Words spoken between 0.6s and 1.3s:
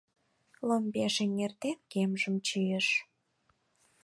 Ломбеш